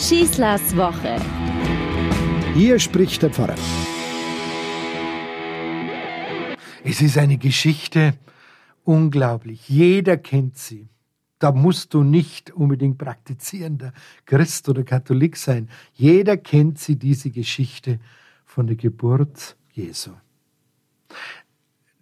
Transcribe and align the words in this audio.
Schießlers 0.00 0.74
Woche. 0.78 1.20
Hier 2.54 2.78
spricht 2.78 3.20
der 3.20 3.28
Pfarrer. 3.28 3.54
Es 6.82 7.02
ist 7.02 7.18
eine 7.18 7.36
Geschichte 7.36 8.14
unglaublich. 8.82 9.68
Jeder 9.68 10.16
kennt 10.16 10.56
sie. 10.56 10.88
Da 11.38 11.52
musst 11.52 11.92
du 11.92 12.02
nicht 12.02 12.50
unbedingt 12.50 12.96
praktizierender 12.96 13.92
Christ 14.24 14.70
oder 14.70 14.84
Katholik 14.84 15.36
sein. 15.36 15.68
Jeder 15.92 16.38
kennt 16.38 16.78
sie, 16.78 16.96
diese 16.96 17.28
Geschichte 17.28 18.00
von 18.46 18.66
der 18.66 18.76
Geburt 18.76 19.54
Jesu. 19.70 20.12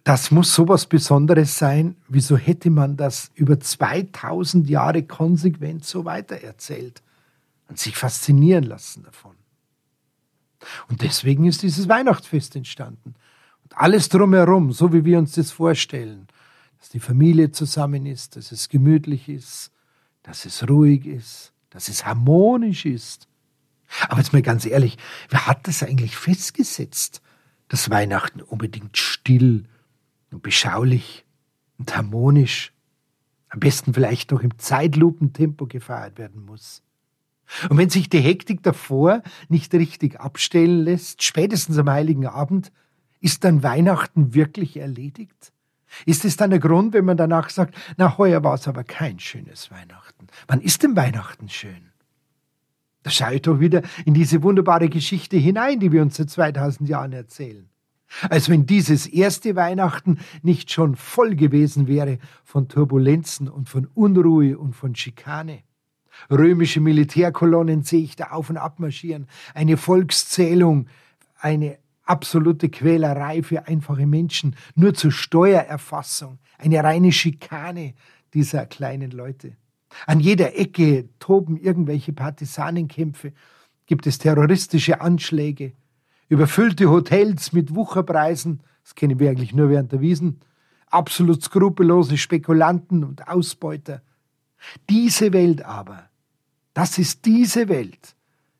Das 0.05 0.31
muss 0.31 0.55
sowas 0.55 0.85
Besonderes 0.85 1.57
sein. 1.57 1.97
Wieso 2.07 2.37
hätte 2.37 2.69
man 2.69 2.95
das 2.95 3.29
über 3.35 3.59
2000 3.59 4.69
Jahre 4.69 5.03
konsequent 5.03 5.83
so 5.83 6.05
weitererzählt 6.05 7.03
und 7.69 7.79
sich 7.79 7.95
faszinieren 7.95 8.65
lassen 8.65 9.03
davon? 9.03 9.35
Und 10.89 11.01
deswegen 11.01 11.45
ist 11.45 11.63
dieses 11.63 11.87
Weihnachtsfest 11.87 12.55
entstanden. 12.55 13.15
Und 13.63 13.77
alles 13.77 14.09
drumherum, 14.09 14.73
so 14.73 14.91
wie 14.91 15.05
wir 15.05 15.17
uns 15.17 15.33
das 15.33 15.51
vorstellen, 15.51 16.27
dass 16.79 16.89
die 16.89 16.99
Familie 16.99 17.51
zusammen 17.51 18.05
ist, 18.05 18.35
dass 18.35 18.51
es 18.51 18.67
gemütlich 18.69 19.29
ist, 19.29 19.71
dass 20.23 20.45
es 20.45 20.67
ruhig 20.67 21.05
ist, 21.05 21.53
dass 21.69 21.87
es 21.87 22.05
harmonisch 22.05 22.85
ist. 22.85 23.27
Aber 24.07 24.17
jetzt 24.17 24.33
mal 24.33 24.41
ganz 24.41 24.65
ehrlich, 24.65 24.97
wer 25.29 25.47
hat 25.47 25.67
das 25.67 25.83
eigentlich 25.83 26.15
festgesetzt, 26.15 27.21
dass 27.67 27.89
Weihnachten 27.89 28.41
unbedingt 28.41 28.97
still 28.97 29.65
und 30.31 30.43
beschaulich 30.43 31.25
und 31.77 31.95
harmonisch, 31.95 32.73
am 33.49 33.59
besten 33.59 33.93
vielleicht 33.93 34.31
noch 34.31 34.41
im 34.41 34.57
Zeitlupentempo 34.57 35.67
gefeiert 35.67 36.17
werden 36.17 36.45
muss? 36.45 36.83
Und 37.69 37.77
wenn 37.77 37.89
sich 37.89 38.09
die 38.09 38.19
Hektik 38.19 38.63
davor 38.63 39.23
nicht 39.47 39.73
richtig 39.73 40.19
abstellen 40.19 40.83
lässt, 40.83 41.23
spätestens 41.23 41.77
am 41.77 41.89
heiligen 41.89 42.27
Abend, 42.27 42.71
ist 43.21 43.43
dann 43.43 43.63
Weihnachten 43.63 44.33
wirklich 44.33 44.77
erledigt? 44.77 45.51
Ist 46.05 46.25
es 46.25 46.37
dann 46.37 46.51
der 46.51 46.59
Grund, 46.59 46.93
wenn 46.93 47.05
man 47.05 47.17
danach 47.17 47.49
sagt, 47.49 47.75
na, 47.97 48.17
heuer 48.17 48.43
war 48.43 48.53
es 48.53 48.67
aber 48.67 48.83
kein 48.83 49.19
schönes 49.19 49.71
Weihnachten? 49.71 50.27
Wann 50.47 50.61
ist 50.61 50.83
denn 50.83 50.95
Weihnachten 50.95 51.49
schön? 51.49 51.89
Da 53.03 53.09
schaue 53.09 53.35
ich 53.35 53.41
doch 53.41 53.59
wieder 53.59 53.81
in 54.05 54.13
diese 54.13 54.43
wunderbare 54.43 54.89
Geschichte 54.89 55.37
hinein, 55.37 55.79
die 55.79 55.91
wir 55.91 56.01
uns 56.01 56.17
seit 56.17 56.29
2000 56.29 56.87
Jahren 56.89 57.13
erzählen. 57.13 57.69
Als 58.29 58.49
wenn 58.49 58.65
dieses 58.65 59.07
erste 59.07 59.55
Weihnachten 59.55 60.19
nicht 60.41 60.71
schon 60.71 60.95
voll 60.95 61.35
gewesen 61.35 61.87
wäre 61.87 62.17
von 62.43 62.67
Turbulenzen 62.67 63.47
und 63.47 63.69
von 63.69 63.87
Unruhe 63.93 64.57
und 64.57 64.75
von 64.75 64.95
Schikane. 64.95 65.63
Römische 66.29 66.81
Militärkolonnen 66.81 67.83
sehe 67.83 68.03
ich 68.03 68.15
da 68.15 68.31
auf 68.31 68.49
und 68.49 68.57
ab 68.57 68.79
marschieren. 68.79 69.27
Eine 69.53 69.77
Volkszählung, 69.77 70.87
eine 71.39 71.77
absolute 72.05 72.69
Quälerei 72.69 73.43
für 73.43 73.67
einfache 73.67 74.07
Menschen, 74.07 74.55
nur 74.75 74.93
zur 74.93 75.11
Steuererfassung, 75.11 76.39
eine 76.57 76.83
reine 76.83 77.11
Schikane 77.11 77.93
dieser 78.33 78.65
kleinen 78.65 79.11
Leute. 79.11 79.55
An 80.05 80.19
jeder 80.19 80.57
Ecke 80.57 81.09
toben 81.19 81.57
irgendwelche 81.57 82.13
Partisanenkämpfe, 82.13 83.33
gibt 83.85 84.05
es 84.05 84.17
terroristische 84.17 85.01
Anschläge, 85.01 85.73
überfüllte 86.27 86.89
Hotels 86.89 87.53
mit 87.53 87.73
Wucherpreisen, 87.75 88.61
das 88.83 88.95
kennen 88.95 89.19
wir 89.19 89.29
eigentlich 89.29 89.53
nur 89.53 89.69
während 89.69 89.91
der 89.91 90.01
Wiesen, 90.01 90.41
absolut 90.87 91.43
skrupellose 91.43 92.17
Spekulanten 92.17 93.03
und 93.03 93.27
Ausbeuter. 93.27 94.01
Diese 94.89 95.33
Welt 95.33 95.63
aber 95.63 96.08
das 96.73 96.97
ist 96.97 97.25
diese 97.25 97.67
Welt, 97.69 98.15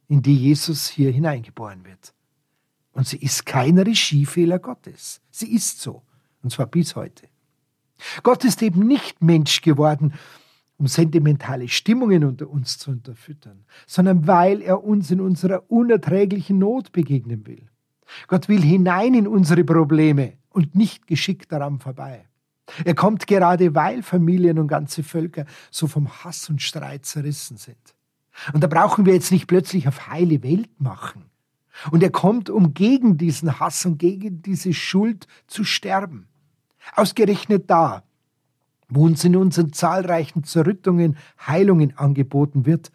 in 0.08 0.22
die 0.22 0.36
Jesus 0.36 0.90
hier 0.90 1.12
hineingeboren 1.12 1.86
wird. 1.86 2.14
Und 2.92 3.08
sie 3.08 3.18
ist 3.18 3.46
kein 3.46 3.78
Regiefehler 3.78 4.60
Gottes. 4.60 5.22
Sie 5.32 5.54
ist 5.54 5.82
so. 5.82 6.02
Und 6.42 6.52
zwar 6.52 6.66
bis 6.66 6.96
heute. 6.96 7.28
Gott 8.24 8.44
ist 8.46 8.62
eben 8.62 8.88
nicht 8.88 9.22
Mensch 9.22 9.62
geworden, 9.62 10.14
um 10.78 10.88
sentimentale 10.88 11.68
Stimmungen 11.68 12.24
unter 12.24 12.50
uns 12.50 12.78
zu 12.78 12.92
unterfüttern, 12.92 13.66
sondern 13.86 14.28
weil 14.28 14.62
er 14.62 14.84
uns 14.84 15.12
in 15.12 15.20
unserer 15.20 15.70
unerträglichen 15.70 16.58
Not 16.58 16.94
begegnen 16.94 17.46
will. 17.46 17.70
Gott 18.28 18.48
will 18.48 18.62
hinein 18.62 19.14
in 19.14 19.28
unsere 19.28 19.64
Probleme 19.64 20.34
und 20.50 20.76
nicht 20.76 21.06
geschickt 21.06 21.52
daran 21.52 21.80
vorbei. 21.80 22.26
Er 22.86 22.96
kommt 22.96 23.28
gerade, 23.28 23.76
weil 23.76 24.04
Familien 24.04 24.60
und 24.60 24.68
ganze 24.68 25.04
Völker 25.04 25.46
so 25.70 25.88
vom 25.88 26.24
Hass 26.24 26.50
und 26.50 26.62
Streit 26.62 27.06
zerrissen 27.06 27.58
sind. 27.58 27.96
Und 28.54 28.64
da 28.64 28.68
brauchen 28.68 29.06
wir 29.06 29.14
jetzt 29.14 29.32
nicht 29.32 29.48
plötzlich 29.48 29.88
auf 29.88 30.08
heile 30.08 30.44
Welt 30.44 30.70
machen. 30.80 31.26
Und 31.92 32.04
er 32.04 32.12
kommt, 32.12 32.50
um 32.50 32.74
gegen 32.74 33.18
diesen 33.18 33.60
Hass 33.60 33.86
und 33.86 33.98
gegen 33.98 34.42
diese 34.42 34.74
Schuld 34.74 35.28
zu 35.48 35.64
sterben. 35.64 36.28
Ausgerechnet 36.96 37.70
da, 37.70 38.04
wo 38.90 39.06
uns 39.06 39.24
in 39.24 39.36
unseren 39.36 39.72
zahlreichen 39.72 40.44
Zerrüttungen 40.44 41.18
Heilungen 41.46 41.98
angeboten 41.98 42.66
wird, 42.66 42.92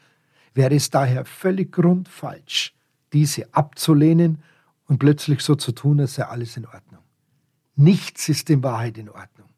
wäre 0.55 0.75
es 0.75 0.91
daher 0.91 1.25
völlig 1.25 1.73
grundfalsch, 1.73 2.75
diese 3.13 3.53
abzulehnen 3.55 4.43
und 4.87 4.99
plötzlich 4.99 5.41
so 5.41 5.55
zu 5.55 5.73
tun, 5.73 6.01
als 6.01 6.15
sei 6.15 6.25
alles 6.25 6.57
in 6.57 6.67
Ordnung. 6.67 7.03
Nichts 7.77 8.29
ist 8.29 8.51
in 8.51 8.63
Wahrheit 8.63 8.99
in 8.99 9.09
Ordnung. 9.09 9.49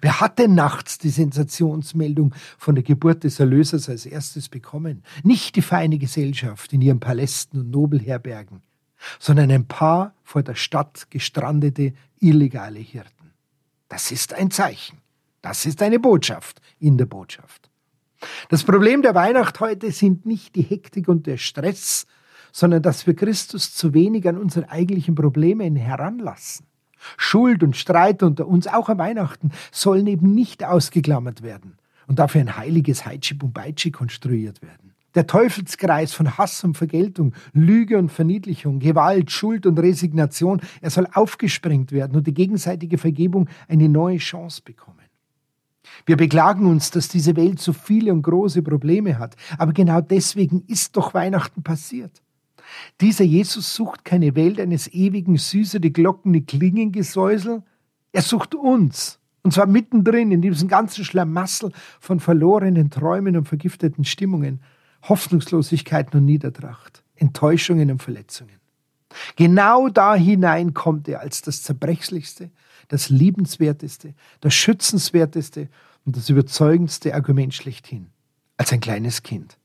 Wer 0.00 0.20
hat 0.20 0.38
denn 0.38 0.54
nachts 0.54 0.98
die 0.98 1.10
Sensationsmeldung 1.10 2.34
von 2.58 2.74
der 2.74 2.84
Geburt 2.84 3.24
des 3.24 3.40
Erlösers 3.40 3.88
als 3.88 4.06
erstes 4.06 4.48
bekommen? 4.48 5.02
Nicht 5.22 5.56
die 5.56 5.62
feine 5.62 5.98
Gesellschaft 5.98 6.72
in 6.72 6.82
ihren 6.82 7.00
Palästen 7.00 7.60
und 7.60 7.70
Nobelherbergen, 7.70 8.62
sondern 9.18 9.50
ein 9.50 9.66
paar 9.66 10.14
vor 10.22 10.42
der 10.42 10.54
Stadt 10.54 11.10
gestrandete 11.10 11.92
illegale 12.20 12.78
Hirten. 12.78 13.32
Das 13.88 14.10
ist 14.10 14.34
ein 14.34 14.50
Zeichen. 14.50 14.98
Das 15.42 15.66
ist 15.66 15.82
eine 15.82 15.98
Botschaft 15.98 16.60
in 16.78 16.96
der 16.96 17.06
Botschaft. 17.06 17.68
Das 18.48 18.62
Problem 18.62 19.02
der 19.02 19.14
Weihnacht 19.14 19.58
heute 19.60 19.90
sind 19.90 20.24
nicht 20.24 20.54
die 20.54 20.62
Hektik 20.62 21.08
und 21.08 21.26
der 21.26 21.36
Stress, 21.36 22.06
sondern 22.52 22.82
dass 22.82 23.06
wir 23.06 23.16
Christus 23.16 23.74
zu 23.74 23.92
wenig 23.92 24.28
an 24.28 24.38
unseren 24.38 24.64
eigentlichen 24.64 25.14
Problemen 25.14 25.74
heranlassen. 25.74 26.66
Schuld 27.16 27.62
und 27.62 27.76
Streit 27.76 28.22
unter 28.22 28.46
uns, 28.46 28.66
auch 28.66 28.88
am 28.88 28.98
Weihnachten, 28.98 29.50
sollen 29.70 30.06
eben 30.06 30.34
nicht 30.34 30.64
ausgeklammert 30.64 31.42
werden 31.42 31.76
und 32.06 32.18
dafür 32.18 32.40
ein 32.40 32.56
heiliges 32.56 33.06
Heitschip 33.06 33.42
und 33.42 33.54
Beitschi 33.54 33.90
konstruiert 33.90 34.62
werden. 34.62 34.92
Der 35.14 35.26
Teufelskreis 35.26 36.14
von 36.14 36.38
Hass 36.38 36.64
und 36.64 36.76
Vergeltung, 36.76 37.34
Lüge 37.52 37.98
und 37.98 38.10
Verniedlichung, 38.10 38.78
Gewalt, 38.78 39.30
Schuld 39.30 39.66
und 39.66 39.78
Resignation, 39.78 40.60
er 40.80 40.90
soll 40.90 41.06
aufgesprengt 41.12 41.92
werden 41.92 42.16
und 42.16 42.26
die 42.26 42.34
gegenseitige 42.34 42.96
Vergebung 42.96 43.48
eine 43.68 43.90
neue 43.90 44.18
Chance 44.18 44.62
bekommen. 44.64 44.98
Wir 46.06 46.16
beklagen 46.16 46.66
uns, 46.66 46.90
dass 46.90 47.08
diese 47.08 47.36
Welt 47.36 47.60
so 47.60 47.72
viele 47.72 48.12
und 48.12 48.22
große 48.22 48.62
Probleme 48.62 49.18
hat, 49.18 49.36
aber 49.58 49.72
genau 49.72 50.00
deswegen 50.00 50.64
ist 50.66 50.96
doch 50.96 51.12
Weihnachten 51.12 51.62
passiert. 51.62 52.22
Dieser 53.00 53.24
Jesus 53.24 53.74
sucht 53.74 54.04
keine 54.04 54.34
Welt 54.34 54.60
eines 54.60 54.92
ewigen 54.92 55.36
Süße, 55.36 55.80
die 55.80 55.92
Glocken, 55.92 56.32
die 56.32 56.44
Klingengesäusel. 56.44 57.62
Er 58.12 58.22
sucht 58.22 58.54
uns. 58.54 59.18
Und 59.42 59.52
zwar 59.52 59.66
mittendrin 59.66 60.30
in 60.30 60.40
diesem 60.40 60.68
ganzen 60.68 61.04
Schlamassel 61.04 61.72
von 61.98 62.20
verlorenen 62.20 62.90
Träumen 62.90 63.36
und 63.36 63.48
vergifteten 63.48 64.04
Stimmungen, 64.04 64.60
Hoffnungslosigkeiten 65.02 66.20
und 66.20 66.26
Niedertracht, 66.26 67.02
Enttäuschungen 67.16 67.90
und 67.90 68.02
Verletzungen. 68.02 68.60
Genau 69.36 69.88
da 69.88 70.14
hinein 70.14 70.74
kommt 70.74 71.08
er 71.08 71.20
als 71.20 71.42
das 71.42 71.62
Zerbrechlichste, 71.62 72.50
das 72.88 73.10
Liebenswerteste, 73.10 74.14
das 74.40 74.54
Schützenswerteste 74.54 75.68
und 76.04 76.16
das 76.16 76.30
überzeugendste 76.30 77.14
Argument 77.14 77.52
schlechthin, 77.52 78.08
als 78.56 78.72
ein 78.72 78.80
kleines 78.80 79.22
Kind, 79.22 79.58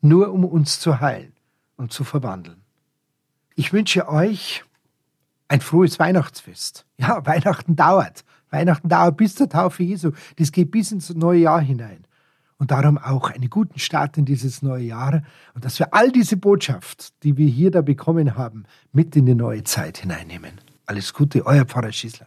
nur 0.00 0.32
um 0.32 0.44
uns 0.44 0.80
zu 0.80 1.00
heilen 1.00 1.32
und 1.80 1.92
zu 1.92 2.04
verwandeln. 2.04 2.62
Ich 3.56 3.72
wünsche 3.72 4.08
euch 4.08 4.64
ein 5.48 5.60
frohes 5.60 5.98
Weihnachtsfest. 5.98 6.86
Ja, 6.98 7.24
Weihnachten 7.26 7.74
dauert. 7.74 8.24
Weihnachten 8.50 8.88
dauert 8.88 9.16
bis 9.16 9.34
zur 9.34 9.48
Taufe 9.48 9.82
Jesu. 9.82 10.12
Das 10.36 10.52
geht 10.52 10.70
bis 10.70 10.92
ins 10.92 11.12
neue 11.14 11.40
Jahr 11.40 11.60
hinein. 11.60 12.04
Und 12.58 12.70
darum 12.70 12.98
auch 12.98 13.30
einen 13.30 13.48
guten 13.48 13.78
Start 13.78 14.18
in 14.18 14.26
dieses 14.26 14.60
neue 14.60 14.84
Jahr 14.84 15.22
und 15.54 15.64
dass 15.64 15.78
wir 15.78 15.94
all 15.94 16.12
diese 16.12 16.36
Botschaft, 16.36 17.14
die 17.22 17.38
wir 17.38 17.48
hier 17.48 17.70
da 17.70 17.80
bekommen 17.80 18.36
haben, 18.36 18.64
mit 18.92 19.16
in 19.16 19.24
die 19.24 19.34
neue 19.34 19.64
Zeit 19.64 19.96
hineinnehmen. 19.96 20.60
Alles 20.84 21.14
Gute, 21.14 21.46
euer 21.46 21.64
Pfarrer 21.64 21.92
Schießler. 21.92 22.26